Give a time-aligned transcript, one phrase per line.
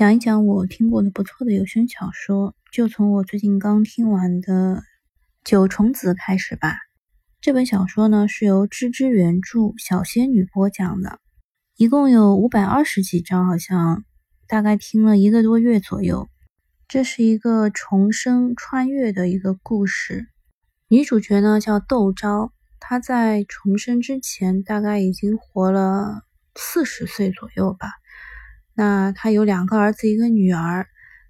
[0.00, 4.76] 讲一讲我听过的不错的有声小说，就从我最近刚听完的
[5.44, 6.74] 《九重子》开始吧。
[7.42, 11.18] 这本小说呢是由芝芝原著，小仙女播讲的，
[11.76, 14.02] 一共有五百二十几章，好像
[14.48, 16.30] 大概听了一个多月左右。
[16.88, 20.28] 这是一个重生穿越的一个故事，
[20.88, 26.22] 女主角呢叫窦昭，她在重生之前大概已经活了
[26.54, 27.99] 四十岁左右吧。
[28.80, 30.86] 那他有两个儿子，一个女儿，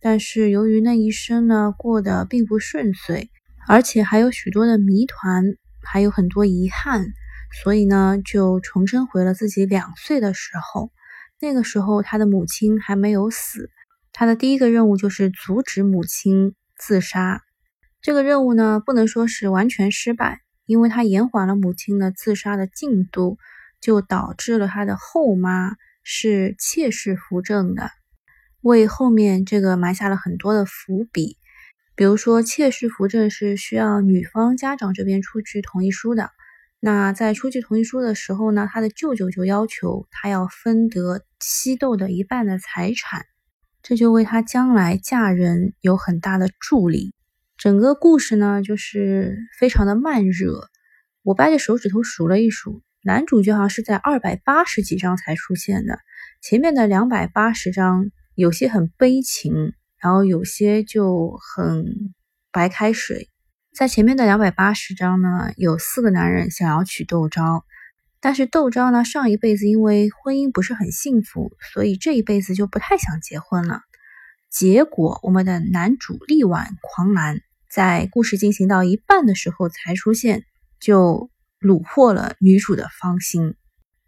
[0.00, 3.30] 但是由于那一生呢过得并不顺遂，
[3.66, 7.04] 而且还有许多的谜团，还有很多遗憾，
[7.64, 10.92] 所以呢就重生回了自己两岁的时候。
[11.40, 13.70] 那个时候他的母亲还没有死，
[14.12, 17.42] 他的第一个任务就是阻止母亲自杀。
[18.00, 23.36] 这个任务呢不能说是完全失败，因为他延缓了母亲的自杀的进度，
[23.80, 25.72] 就导致了他的后妈。
[26.02, 27.90] 是妾室扶正的，
[28.60, 31.36] 为后面这个埋下了很多的伏笔。
[31.94, 36.30] 比如说，妾室扶正是需要女方家长这边出具同意书的。
[36.80, 43.26] 那在出具同意书的时候呢，他的舅舅就要求他要分得西豆的一半的财产，
[43.82, 47.14] 这就为他将来嫁人有很大的助力。
[47.56, 50.68] 整个故事呢，就是非常的慢热。
[51.22, 52.82] 我掰着手指头数了一数。
[53.04, 55.98] 男主角好像是在二百八十几章才出现的，
[56.40, 62.14] 前面的两百八十章有些很悲情，然后有些就很
[62.52, 63.28] 白开水。
[63.74, 67.64] 在前面的两百八十章呢，有四个男人想要娶窦昭，
[68.20, 73.80] 但是窦昭呢上一辈子因为婚姻不是很幸福，所以这一辈子就不太想结婚了。
[74.48, 80.44] 结果我们的男主力挽狂澜，在故事进行到一半的时候才出现，
[80.78, 81.30] 就。
[81.62, 83.54] 虏获了女主的芳心，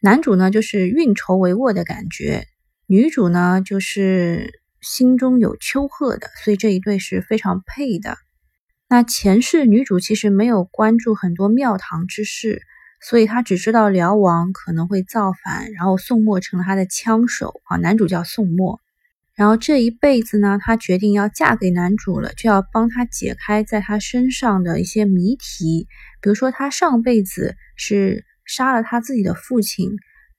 [0.00, 2.46] 男主呢就是运筹帷幄的感觉，
[2.86, 8.18] 女主呢就是心中有丘壑的，所以这一对是非常配的。
[8.88, 12.60] 那前世女主其实没有关注很多庙堂之事，
[13.00, 18.80] 所以她只知道辽王可能会造反，然后宋墨成了他的枪手啊，男主叫宋墨。
[19.36, 25.86] 然后这一辈子呢，她决定要嫁给男主了，就要帮他解开在他身上的一些谜题。
[26.22, 29.90] 比如说，他上辈子是杀了他自己的父亲，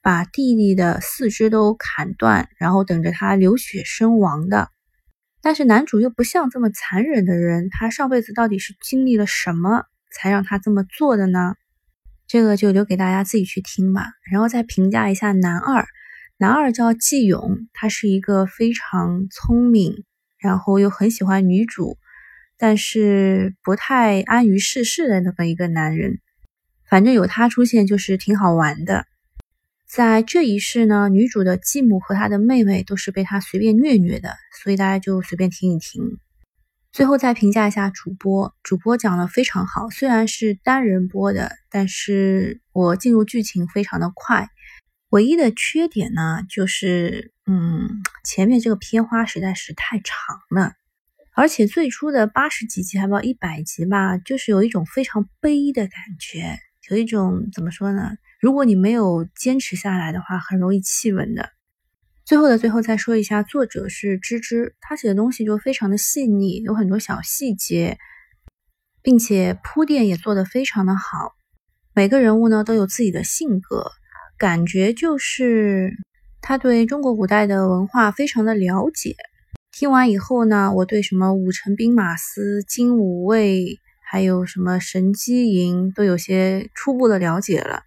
[0.00, 4.70] 把弟弟的四肢都砍断，然后等着他流血身亡的。
[5.42, 11.54] 但是男主又不像这么残忍的人，他上辈子到底是经历了什么，才让他这么做的呢？
[12.26, 14.06] 这个就留给大家自己去听吧。
[14.32, 15.86] 然后再评价一下男二。
[16.38, 20.04] 男二叫季勇，他是一个非常聪明，
[20.38, 21.96] 然后又很喜欢女主，
[22.58, 26.20] 但是不太安于世事的那么一个男人。
[26.88, 29.06] 反正有他出现就是挺好玩的。
[29.88, 36.18] 在这一世呢，女主的继母和她的妹妹都是被他随便虐虐的，所以大家就随便听一听。
[36.92, 44.50] 最后再评价一下主播，主播讲的非常好，虽然是单人播的，但是我进入剧情非常的快。
[45.16, 50.14] 唯一的缺点呢，就是，嗯，前面这个片花实在是太长
[50.50, 50.74] 了，
[51.32, 56.58] 而且最初的八十几集还不到一百集吧，就是有一种非常悲的感觉，
[56.90, 58.10] 有一种怎么说呢？
[58.38, 61.48] 如果你没有坚持下来的话，很容易弃文的。
[62.26, 67.96] 最后的最后再说一下，作者是芝芝，他写的东西就非常的细腻，有很多小细节，
[69.00, 71.36] 并且铺垫也做得非常的好，
[71.94, 73.92] 每个人物呢都有自己的性格。
[74.38, 75.96] 感觉就是
[76.42, 79.16] 他对中国古代的文化非常的了解。
[79.72, 87.82] 听完以后呢，我对什么五陈兵马司、精武卫，还有什么神机营都有些初步的了解了。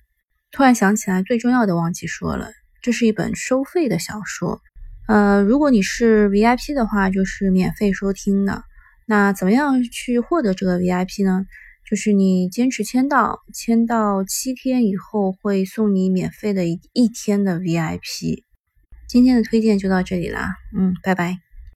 [0.51, 4.61] 突然想起来，最重要的忘记说了，这是一本收费的小说。
[5.07, 8.63] 呃，如果你是 VIP 的话，就是免费收听的。
[9.07, 11.45] 那怎么样去获得这个 VIP 呢？
[11.89, 18.43] 就是你坚持签到，签到七天以后会送你免费的一一天的 VIP。
[19.07, 21.48] 今天的推荐就到这里啦，嗯，拜拜。